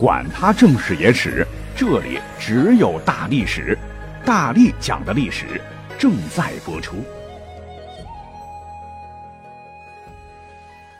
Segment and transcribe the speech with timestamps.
[0.00, 3.76] 管他正史野史，这里只有大历史，
[4.24, 5.60] 大力讲的历史
[5.98, 7.04] 正在播出。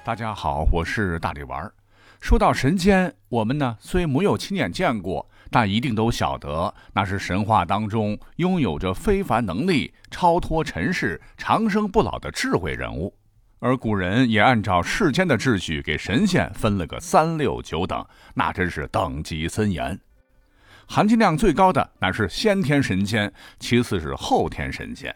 [0.05, 1.73] 大家好，我是大力丸。
[2.21, 13.15] 说到神仙，我们呢虽没有亲眼见过，但一定都晓得，那是神话当中拥有着非凡能力、超脱尘世、长生不老的智慧人物。
[13.61, 18.05] 而古人也按照世间的秩序，给神仙分了个三六九等，
[18.35, 20.01] 那真是等级森严。
[20.87, 25.15] 含金量最高的乃是先天神仙，其次是后天神仙。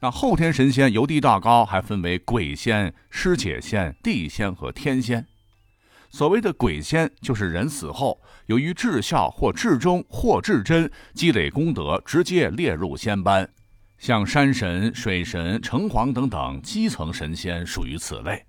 [0.00, 5.24] 那后天神仙由低到高还分为鬼仙、尸解仙、地仙和天仙。
[6.10, 13.48] 所谓的鬼仙，就是人死后由于至孝或至忠或至真，积累功德，直接列入仙班。
[14.02, 18.44] 像山神、水神、城隍等等基层神仙属于此类。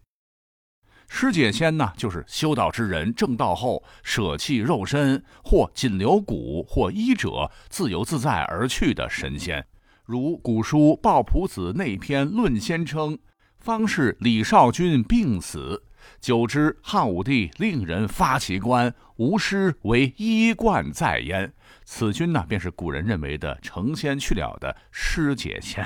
[1.07, 9.63] 师姐仙呢，就是修道之人正道后舍弃肉身，或仅留骨或衣者，自由自在而去的神仙。
[10.05, 13.19] 如古书《抱朴子内篇论仙》称
[13.61, 15.83] ：“方是李少君病死，
[16.20, 21.54] 久之汉武帝令人发其棺，无尸为衣冠在焉。”
[21.86, 25.86] 此君呢，便是古人认为的成仙去了的尸解仙，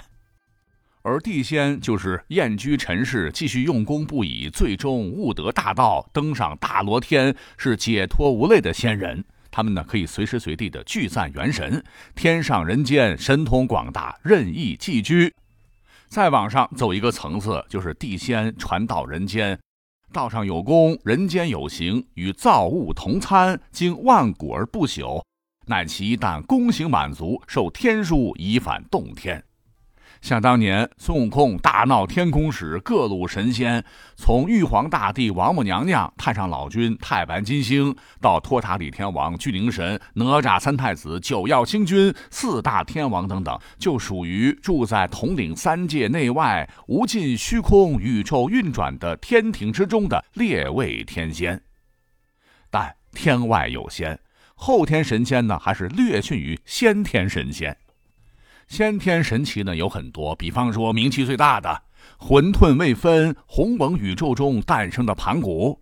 [1.02, 9.26] 而地仙就是厌居尘世，继续用功不已，最终悟得大道，登上大罗天，是解脱无类的仙人。
[9.50, 15.34] 他们呢，可以随时随地的聚散元神，天上人间神通广大，任意寄居。
[16.08, 19.58] 再往上走一个层次，就是地仙传道人间，
[20.14, 25.22] 道上有功，人间有行，与造物同参，经万古而不朽。
[25.66, 29.44] 乃其一旦功行满足，受天书以反洞天。
[30.22, 33.84] 像当年孙悟空大闹天宫时，各路神仙
[34.16, 51.62] 从玉皇大帝、王母娘娘、太上老君、太白金星，到托塔李天王、巨灵神、哪吒三太子、九曜星君、四大天王等等，就属于住在统领三界内外、无尽虚空宇宙运转的天庭之中的列位天仙。
[52.70, 54.20] 但天外有仙。
[54.56, 57.78] 后天神仙呢，还是略逊于先天神仙。
[58.68, 61.84] 先天神奇呢有很多，比方说名气最大的
[62.18, 65.82] 混沌未分、鸿蒙宇宙中诞生的盘古，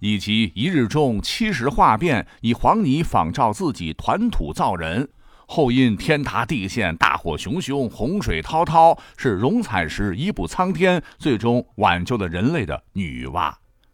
[0.00, 5.08] 以及一日中七十化变，以黄泥仿照自己团土造人，
[5.46, 13.32] 后因天塌地陷、大火熊熊、洪水滔滔，是荣采石一步苍天，最终挽救了人类的女娲。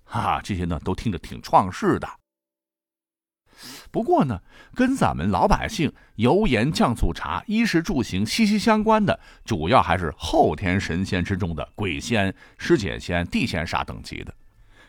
[0.05, 2.09] 哈哈，这些呢都听着挺创世的。
[3.95, 4.41] 不过呢，
[4.75, 14.35] 跟咱们老百姓油盐酱醋茶、衣食住行息息相关的，主要还是后天神仙之中的鬼仙、尸解仙、地仙啥等级的。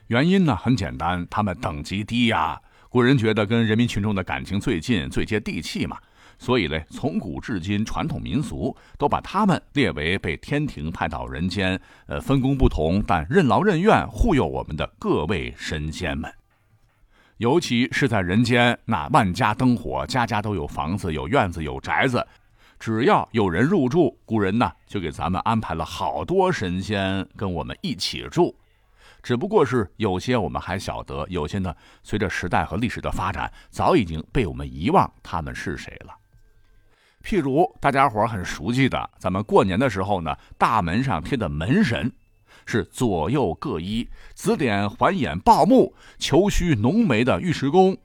[0.07, 2.59] 原因呢很简单，他们等级低呀。
[2.89, 5.99] 古人觉得跟人民群众的感情最近、最接地气嘛，
[6.39, 16.33] 所以呢，从古至今，传统民俗都把他们列为被天庭派到人间，呃，分工不同，但任劳任怨护佑我们的各位神仙们。
[17.38, 22.25] 尤其是在人间，那万家灯火，家家都有房子、有院子、有宅子，
[22.79, 28.56] 只要有人入住，古人呢就给咱们安排了好多神仙跟我们一起住。
[29.22, 36.16] 只不过是有些我们还晓得，有些呢随着时代和历史的发展，早已经被我们遗忘他们是谁了。
[37.22, 42.09] 譬如大家伙很熟悉的，咱们过年的时候呢，大门上贴的门神。
[42.65, 47.95] 是左右各一，紫点环眼豹目，虬须浓眉的尉迟恭，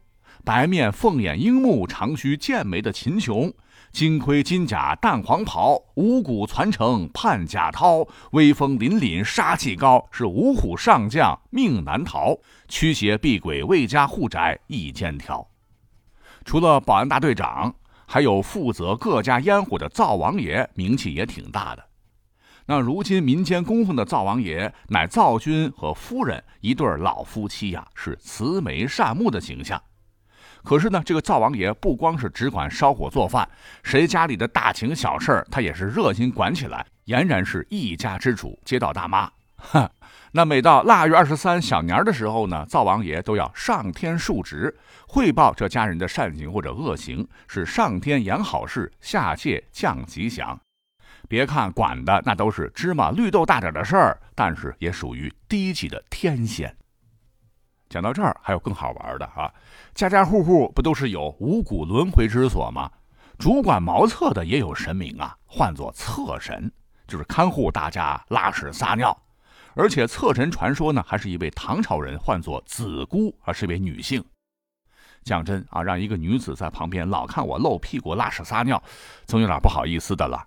[0.44, 3.52] 白面凤眼鹰目，长须剑眉的秦琼，
[3.90, 12.38] 金盔金甲淡黄袍，五谷传承盼甲涛，威风凛凛杀气高，是五虎上将命难逃，
[12.68, 15.46] 驱邪避鬼魏家护宅一肩挑。
[16.44, 17.74] 除了保安大队长，
[18.06, 21.89] 还有负责各家烟火的灶王爷，名气也挺大的。
[22.70, 29.82] 那如今民间供奉的灶王爷，乃灶君和夫人一对老夫妻呀，是慈眉善目的形象。
[30.62, 33.48] 可是呢，这个灶王爷不光是只管烧火做饭，
[33.82, 39.28] 谁家里的大情小事他也是热心管起来，俨然是一家之主，街道大妈。
[39.56, 39.90] 哈，
[40.30, 44.72] 那每到腊月二十三小年的时候呢，灶王爷都要上天述职，
[45.08, 50.56] 汇报这家人的善行或者恶行，是上天言好事，下界降吉祥。
[51.30, 56.76] 别看管的那都是芝麻绿豆大点的事儿，但是也属于低级的天仙。
[57.88, 59.48] 讲到这儿，还有更好玩的啊！
[59.94, 62.90] 家家户户不都是有五谷轮回之所吗？
[63.38, 66.68] 主管茅厕的也有神明啊，唤作厕神，
[67.06, 69.16] 就是看护大家拉屎撒尿。
[69.74, 74.20] 而且厕神传说呢，还是一位唐朝人，唤作子姑，而是一位女性。
[75.22, 78.82] 讲真啊，让一个女子在旁边老看我露屁股、拉屎撒尿，
[79.26, 80.44] 总有点不好意思的了。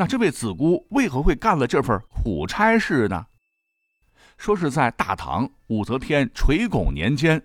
[0.00, 3.26] 那这位子姑为何会干了这份苦差事呢？
[4.38, 7.42] 说是在大唐武则天垂拱年间，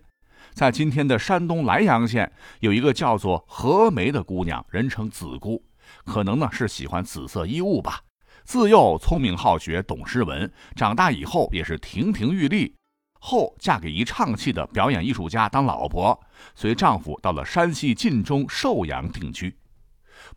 [0.54, 2.32] 在今天的山东莱阳县
[2.62, 5.62] 有一个叫做何梅的姑娘，人称子姑，
[6.06, 8.00] 可能呢是喜欢紫色衣物吧。
[8.46, 12.74] 自幼聪明好学，懂诗文，长大以后也是亭亭玉立。
[13.20, 16.18] 后嫁给一唱戏的表演艺术家当老婆，
[16.56, 19.54] 随丈夫到了山西晋中寿阳定居。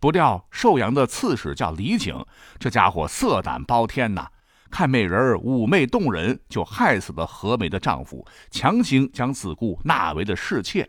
[0.00, 2.14] 不料寿阳的刺史叫李景，
[2.58, 4.28] 这家伙色胆包天呐，
[4.70, 10.88] 看美人妩媚动人，就害死了何梅的丈夫，强行将子固纳为的侍妾。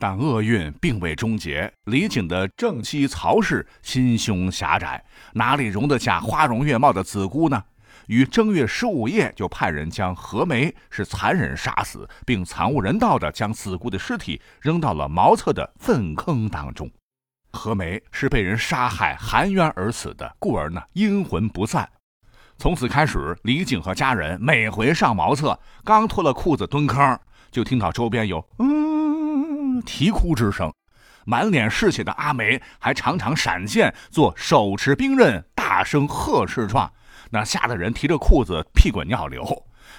[0.00, 7.64] 但厄运并未终结，李景的正妻曹氏心胸狭窄，哪里容得下花容月貌的子姑呢？
[8.06, 16.88] 于正月十五夜，就派人将何梅是残忍杀死，并惨无人道的将子固的尸体扔到了茅厕的粪坑当中。
[17.52, 21.88] 何梅是被人杀害含冤而死的，故而呢阴魂不散。
[22.56, 27.18] 从此开始，李景和家人每回上茅厕，刚脱了裤子蹲坑，
[27.50, 30.72] 就听到周边有嗯啼哭之声，
[31.24, 36.92] 满脸是血的阿梅还常常闪现，做手持兵刃，大声呵斥状。
[37.30, 39.44] 那吓得人提着裤子屁滚尿流，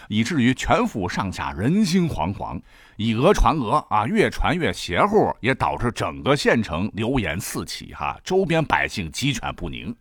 [0.10, 2.60] 以至于全府上下人心惶惶，
[2.98, 9.96] 以讹传讹啊，越传越邪乎，也导致整个县城流言四起，哈，周边百姓鸡犬不宁。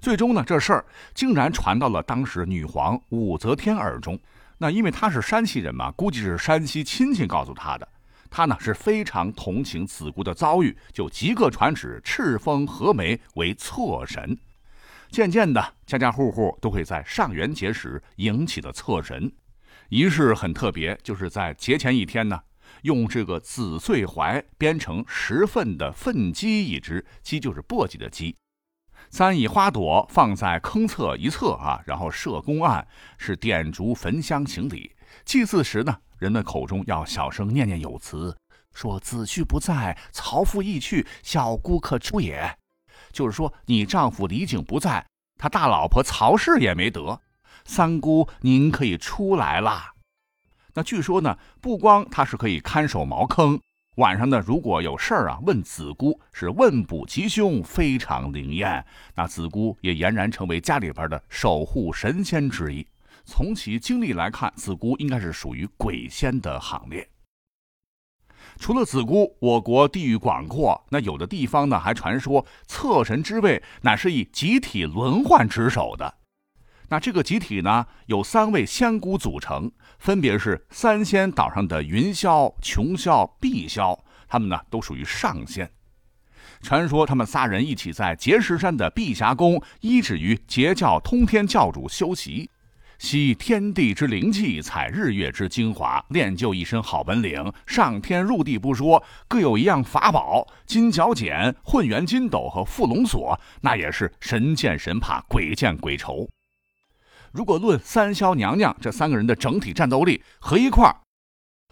[0.00, 0.84] 最终呢，这事儿
[1.14, 4.18] 竟然传到了当时女皇武则天耳中。
[4.58, 7.88] 那因为她是山西人嘛，估计是山西亲戚告诉她的。
[8.28, 14.36] 她呢是非常同情子姑的遭遇，就即刻传旨敕封何梅为侧神。
[15.14, 19.32] 渐渐的，家家户户都会在上元节时迎起了侧神，
[19.88, 22.40] 仪式很特别，就是在节前一天呢，
[22.82, 28.36] 用这个紫穗槐编成十份的粪鸡一只，鸡就是簸箕的鸡，
[29.08, 32.84] 三以花朵放在坑侧一侧啊，然后设公案，
[33.16, 34.96] 是点烛焚香行礼。
[35.24, 38.36] 祭祀时呢，人们口中要小声念念有词，
[38.72, 42.58] 说子婿不在，曹夫亦去，小姑可出也。
[43.14, 45.06] 就是说，你丈夫李景不在，
[45.38, 47.18] 他大老婆曹氏也没得，
[47.64, 49.92] 三姑您可以出来啦。
[50.74, 53.60] 那据说呢，不光他是可以看守茅坑，
[53.96, 58.84] 晚上呢如果有事儿啊，问子姑是问卜吉凶，非常灵验。
[59.14, 62.84] 那子姑也俨然成为家里边的守护神仙之一。
[63.24, 67.08] 从其经历来看，子姑应该是属于鬼仙的行列。
[68.58, 76.14] 除了子姑，我国地域广阔，那有的地方呢还传说侧神之位乃是以集体轮换值守的。
[76.88, 83.98] 那这个集体呢，有三位仙姑组成，分别是三仙岛上的云霄、琼霄、碧霄，
[84.28, 85.68] 他们呢都属于上仙。
[86.60, 92.50] 传说他们仨人一起在碣石山的碧霞宫依止于截教通天教主修习。
[93.04, 97.52] 吸天地之灵气，采日月之精华，练就一身好本领。
[97.66, 103.38] 上天入地不说，各有一样法宝：金角剪、混元金斗和缚龙锁。
[103.60, 106.26] 那也是神见神怕，鬼见鬼愁。
[107.30, 110.96] 如果论三霄娘娘这三个人的整体战斗力合一块儿，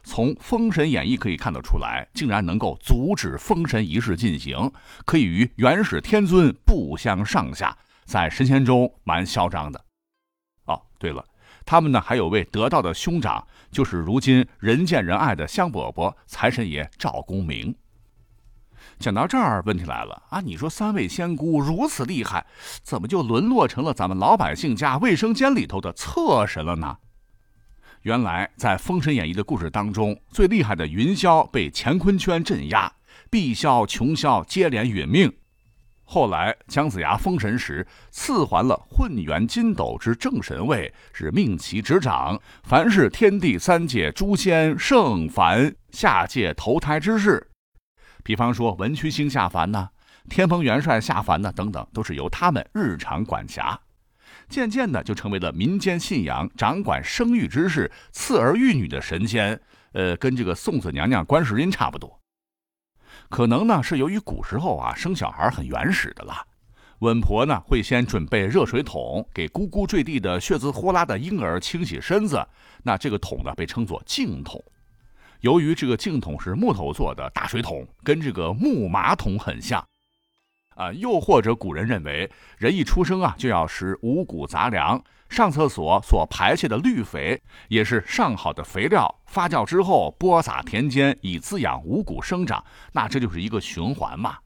[0.04, 4.70] 从《封神演义》可以看得出来，竟然能够阻止封神仪式进行，
[5.06, 7.74] 可以与元始天尊不相上下，
[8.04, 9.82] 在神仙中蛮嚣张的。
[11.02, 11.24] 对了，
[11.66, 17.74] 他们呢还有位得道的兄长，就是如今人见人爱的香饽饽财神爷赵公明。
[19.00, 20.40] 讲到这儿，问题来了啊！
[20.40, 22.46] 你说三位仙姑如此厉害，
[22.84, 26.98] 怎么就沦落成了咱们老百姓家卫生间里头的厕神了呢？
[28.02, 32.92] 原来在《封神演义》的故事当中，最厉害的云霄被乾坤圈镇压，
[33.28, 35.32] 碧霄、琼霄接连殒命。
[36.12, 47.48] 后来姜子牙封神时，赐还了混元金斗之正神位，是命其执掌，凡是天地三界诸仙圣凡下界投胎之事，
[48.22, 49.88] 比方说文曲星下凡呐，
[50.28, 53.80] 天蓬元帅下凡呐，等等，都是由他们日常管辖。
[54.50, 59.58] 渐渐的，就成为了民间信仰掌管生育之事、赐儿育女的神仙。
[59.92, 62.21] 呃，跟这个送子娘娘观世音差不多。
[63.32, 66.34] 可能呢是由于古时候啊生小孩很原始的了，
[66.98, 72.46] 稳婆呢会先准备热水桶给咕咕坠地的血滋呼啦的婴儿清洗身子，
[72.82, 74.62] 那这个桶呢被称作净桶。
[75.40, 79.82] 由于这个净桶是木头做的大水桶，跟这个木马桶很像，
[80.74, 92.62] 啊，又或者古人认为人一出生啊就要食五谷杂粮，上厕所所排泄的氯肥也是上好的肥料，发酵之后播撒田间，以滋养五谷生长。
[92.92, 94.36] 那这就是一个循环嘛。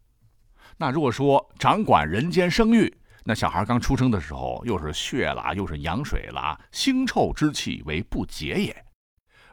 [0.78, 8.84] 那如果说掌管人间生育，那小孩刚出生的时候又是血啦，又是羊水啦，腥臭之气为不洁也。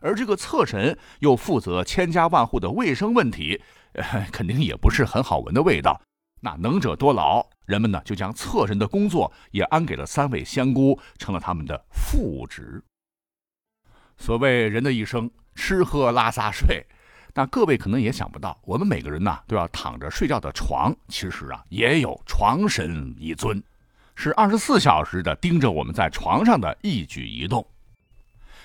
[0.01, 3.59] 而这个厕神又负责千家万户的卫生问题，
[4.31, 5.99] 肯定也不是很好闻的味道。
[6.45, 12.83] 那能者多劳，人们呢就将侧身的工作也安给了三位仙姑，成了他们的副职。
[14.17, 16.85] 所谓人的一生，吃喝拉撒睡，
[17.33, 23.63] 那各位可能也想不到，我们每个人呢都要躺着睡觉的床，其实啊也有床神一尊，
[24.13, 27.65] 是二十四小时的盯着我们在床上的一举一动。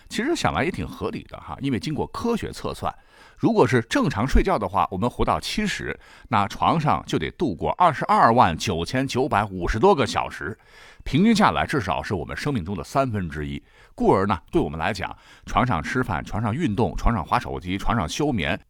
[0.08, 2.92] 其实想来也挺合理的哈，因为经过科学测算。
[3.38, 10.58] 如果是正常睡觉的话，我们活到七十，那床上就得度过二十二万九千九百五十多个小时，
[11.04, 13.62] 平均下来至少是我们生命中的三分之一。
[13.94, 15.16] 故而呢，对我们来讲，
[15.46, 18.60] 床上吃饭、床上运动、床上划手机、床上休眠，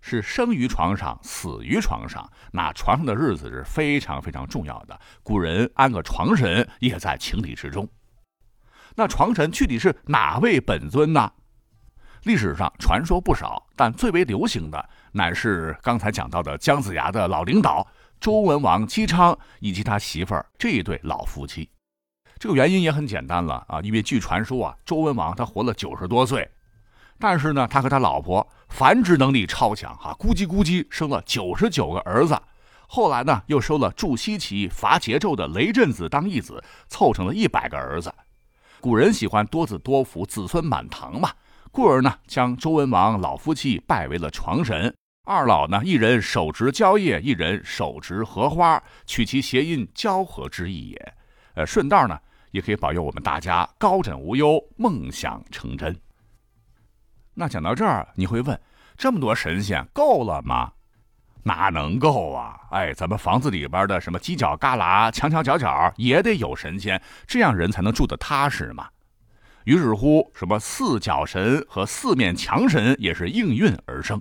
[0.00, 2.28] 是生于床上，死于床上。
[2.52, 4.98] 那床上的日子是非常非常重要的。
[5.22, 7.88] 古人安个床神也在情理之中。
[8.96, 11.30] 那床神具体是哪位本尊呢？
[12.24, 17.86] 历史上传说不少，但最为流行的乃是刚才讲到的姜子牙的老领导
[18.20, 21.68] 周文王姬昌以及他媳妇儿这一对老夫妻。
[22.38, 26.48] 这个原因也很简单了啊，因为据传说啊，周文王他活了九十多岁，
[27.18, 32.40] 但是呢，他和他老婆繁殖能力超强哈，咕叽咕叽生了九十九个儿子。
[32.86, 38.12] 后来呢，又收了助西岐伐桀纣的雷震子当义子，凑成了一百个儿子。
[38.80, 41.30] 古人喜欢多子多福，子孙满堂嘛。
[41.70, 44.94] 故而呢，将周文王老夫妻拜为了床神。
[45.24, 51.14] 二老呢，一人手执蕉叶，一人手执荷花，取其谐音“交合”之意也。
[51.54, 52.18] 呃，顺道呢，
[52.50, 55.94] 也可以保佑我们大家高枕无忧，梦想成真。
[57.34, 58.58] 那讲到这儿，你会问：
[58.96, 60.72] 这么多神仙够了吗？
[61.42, 62.58] 哪能够啊？
[62.70, 68.88] 哎，咱们房子里边的什么犄角旮旯、墙墙角角也得有神仙，这样人才能住得踏实嘛。
[69.68, 74.18] 于是乎，什么四角神和四面墙神也是应运而生。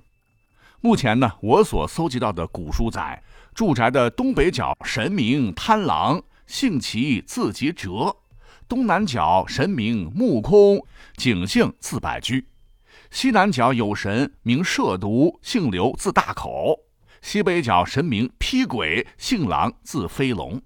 [0.81, 3.23] 目前呢，我所搜集到的古书载，
[3.55, 8.13] 住宅的东北角神名贪狼，姓齐，字吉哲；
[8.67, 10.85] 东南角神名木空，
[11.15, 12.43] 景姓，字百居；
[13.09, 16.75] 西南角有神名涉毒，姓刘，字大口；
[17.21, 20.59] 西北角神名劈鬼，姓狼，字飞龙；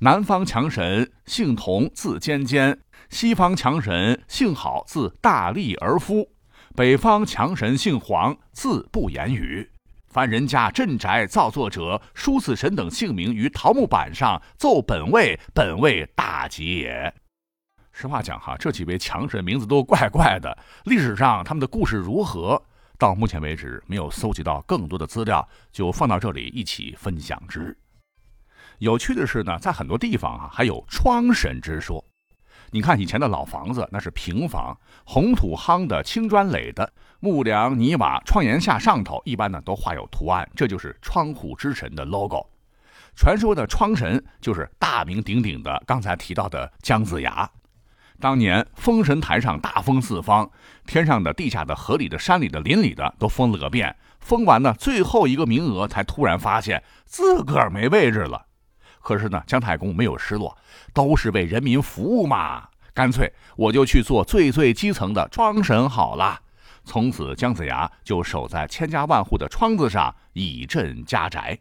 [0.00, 2.78] 南方强神姓童，字尖尖。
[3.10, 6.28] 西方强神姓郝，字大力而夫；
[6.76, 9.68] 北方强神姓黄，字不言语。
[10.06, 17.12] 凡人家镇宅造作者，书此神等姓名于桃木板上，奏本位，本位大吉也。
[17.90, 20.56] 实话讲哈，这几位强神名字都怪怪的。
[20.84, 22.62] 历史上他们的故事如何？
[22.96, 27.76] 到目前为止没有搜集到更多的资料，就放到这里一起分享之。
[28.78, 32.04] 有趣的是呢，在很多地方啊，还有窗神之说。
[32.72, 42.46] 你看以前的老房子，那是平房，红土夯的，青砖垒的，木梁泥瓦，窗檐下上头一般呢都画有图案，这就是窗户之神的 logo。
[43.16, 47.50] 传说的窗神就是大名鼎鼎的刚才提到的姜子牙。
[48.20, 50.48] 当年封神台上大封四方，
[50.86, 53.96] 天上的、地下的、河里的、山里的、林里的都封了个遍。
[54.20, 58.46] 封完呢，最后一个名额才突然发现自个儿没位置了。
[59.00, 60.56] 可是呢，姜太公没有失落，
[60.94, 66.40] 都是为人民服务嘛，干脆我就去做最最基层的窗神好了。
[66.84, 71.58] 从此，姜子牙就守在千家万户的窗子上，以镇家宅。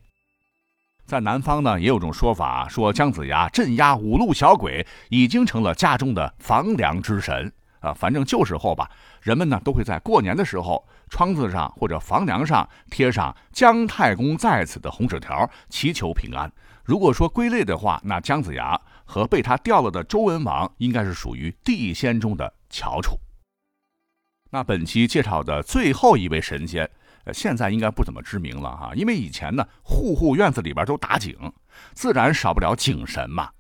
[1.06, 7.92] 在南方呢，也有种说法，说姜子牙镇压五路小鬼，已经成了家中的房梁之神啊。
[7.94, 8.90] 反正旧时候吧，
[9.22, 16.52] 人们呢都会在过年的时候，窗子上或者房梁上贴上“姜太公在此”的红纸条，祈求平安。
[16.90, 23.16] 如果说归类的话，那姜子牙和被他调了的周文王应该是属于地仙中的翘楚。
[24.50, 26.90] 那本期介绍的最后一位神仙，
[27.26, 31.38] 呃，现在应该不怎么知名了哈，因为以前呢，户户院子里边都打井，
[31.94, 33.52] 自然少不了井神嘛。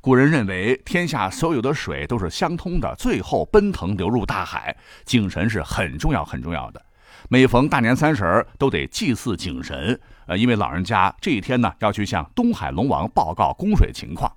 [0.00, 4.74] 古人认为天下所有的水都是相通的，最后奔腾流入大海，
[5.04, 6.82] 井神是很重要很重要的。
[7.28, 10.00] 每逢大年三十都得祭祀井神。
[10.26, 14.30] 呃，因为老人家这一天呢，要去向东海龙王报告供水情况。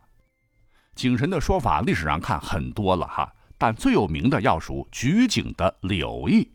[0.96, 6.50] 井神的说法，历史上看很多了哈，但最有名的要数举井的柳毅。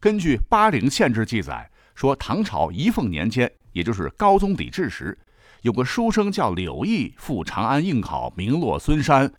[0.00, 5.18] 根据《巴陵县志》记载，说唐朝仪凤年间，也就是高宗李治时，
[5.62, 9.32] 有个书生叫柳毅，赴长安应考，名落孙山。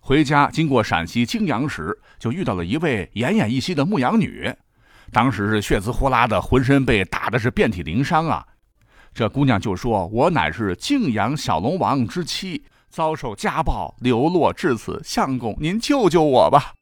[0.00, 4.54] 回家经过陕西泾阳时，就遇到了一位奄奄一息的牧羊女，
[5.14, 8.44] 当时是血滋呼啦的，浑身被打的是遍体鳞伤啊。
[9.14, 16.72] 这姑娘就说：“我乃是泾阳小龙王之妻，遭受家暴，流落至此，相公您救救我吧。”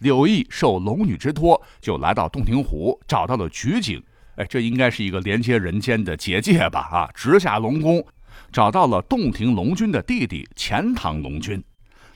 [0.00, 4.02] 柳毅受龙女之托，就来到洞庭湖，找到了举井。
[4.36, 6.80] 哎，这应该是一个连接人间的结界吧？
[6.90, 8.02] 啊，直下龙宫，
[8.50, 11.62] 找到了洞庭龙君的弟弟钱塘龙君。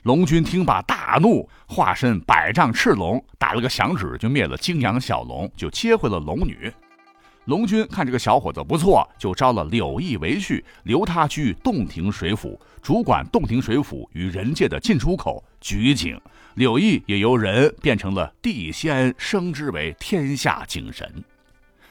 [0.03, 6.71] 龙君听罢大怒，化身百丈赤龙，打了个响指就灭了泾阳小龙，就接回了龙女。
[7.45, 16.19] 龙君看这个小伙子不错，就招了柳毅为婿，留他居洞庭水府，主管洞庭水府与人界的进出口举井。
[16.55, 21.23] 柳毅也由人变成了地仙，升之为天下井神。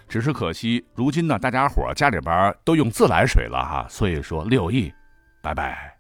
[0.06, 4.92] 只是可惜，如今呢，大家伙家里边都用自来水了哈，所以说柳毅，
[5.42, 5.91] 拜拜。